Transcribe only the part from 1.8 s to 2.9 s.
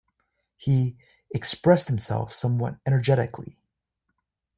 himself somewhat